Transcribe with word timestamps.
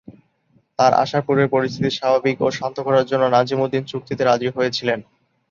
তার 0.79 0.91
আসার 1.03 1.21
পূর্বে 1.27 1.45
পরিস্থিতি 1.53 1.89
স্বাভাবিক 1.91 2.37
ও 2.41 2.57
শান্ত 2.57 2.77
করার 2.87 3.05
জন্য 3.11 3.23
নাজিমুদ্দিন 3.35 3.83
চুক্তিতে 3.91 4.23
রাজি 4.23 4.47
হয়েছিলেন। 4.49 4.99